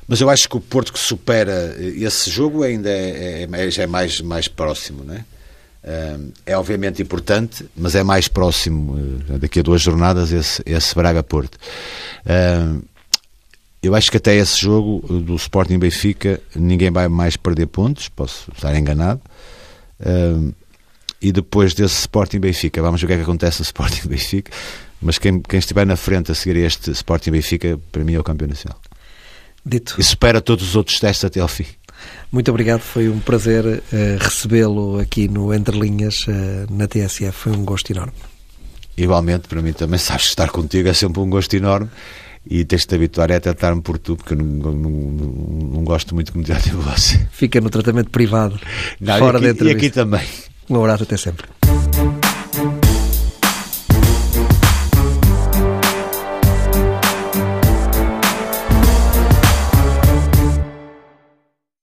[0.07, 3.83] Mas eu acho que o Porto que supera esse jogo ainda é, é, é já
[3.83, 5.25] é mais, mais próximo, não é?
[6.45, 11.57] É obviamente importante, mas é mais próximo, eh, daqui a duas jornadas, esse, esse Braga-Porto.
[13.81, 18.51] Eu acho que até esse jogo do Sporting Benfica ninguém vai mais perder pontos, posso
[18.51, 19.21] estar enganado
[21.21, 24.51] e depois desse Sporting Benfica, vamos ver o que é que acontece no Sporting Benfica,
[25.01, 28.23] mas quem, quem estiver na frente a seguir este Sporting Benfica, para mim é o
[28.23, 28.79] campeão nacional.
[29.65, 29.95] Dito.
[29.97, 31.65] E supera todos os outros testes até ao fim.
[32.31, 33.81] Muito obrigado, foi um prazer uh,
[34.19, 36.31] recebê-lo aqui no Entre Linhas, uh,
[36.71, 38.13] na TSF, foi um gosto enorme.
[38.97, 41.89] Igualmente, para mim também, sabes, estar contigo é sempre um gosto enorme
[42.49, 45.83] e tens de te habituar a tratar-me por tu, porque eu não, não, não, não,
[45.83, 47.27] gosto muito que me tratem você.
[47.31, 48.59] Fica no tratamento privado,
[48.99, 49.85] não, fora e aqui, da entrevista.
[49.85, 50.27] E aqui também.
[50.69, 51.47] Um abraço, até sempre.